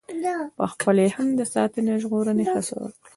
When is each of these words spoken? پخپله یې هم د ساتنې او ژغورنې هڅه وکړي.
پخپله 0.59 1.01
یې 1.05 1.11
هم 1.17 1.27
د 1.39 1.41
ساتنې 1.53 1.89
او 1.93 2.01
ژغورنې 2.03 2.45
هڅه 2.51 2.73
وکړي. 2.79 3.01